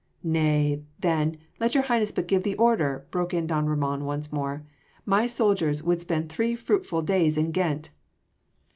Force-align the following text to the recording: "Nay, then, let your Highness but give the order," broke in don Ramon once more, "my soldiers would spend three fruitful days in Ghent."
"Nay, 0.23 0.81
then, 1.01 1.37
let 1.59 1.75
your 1.75 1.83
Highness 1.83 2.11
but 2.11 2.27
give 2.27 2.41
the 2.41 2.55
order," 2.55 3.05
broke 3.11 3.35
in 3.35 3.45
don 3.45 3.67
Ramon 3.67 4.03
once 4.03 4.33
more, 4.33 4.65
"my 5.05 5.27
soldiers 5.27 5.83
would 5.83 6.01
spend 6.01 6.27
three 6.27 6.55
fruitful 6.55 7.03
days 7.03 7.37
in 7.37 7.51
Ghent." 7.51 7.91